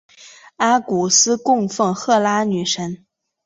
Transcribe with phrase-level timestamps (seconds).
[0.57, 3.05] 阿古斯供奉赫拉女神。